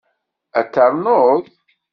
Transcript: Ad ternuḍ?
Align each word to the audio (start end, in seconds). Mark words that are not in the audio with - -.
Ad 0.59 0.67
ternuḍ? 0.73 1.41